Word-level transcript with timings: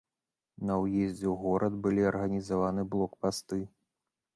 На 0.69 0.77
ўездзе 0.83 1.27
ў 1.29 1.35
горад 1.43 1.73
былі 1.85 2.09
арганізаваны 2.15 2.91
блокпасты. 2.97 3.67